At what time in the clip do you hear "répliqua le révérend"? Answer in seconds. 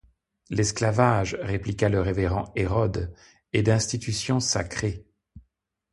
1.41-2.51